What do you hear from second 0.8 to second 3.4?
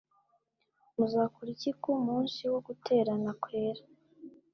Muzakora iki ku munsi wo guterana